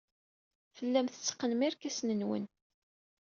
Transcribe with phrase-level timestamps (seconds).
[0.75, 2.45] Tellam tetteqqnem irkasen-nwen.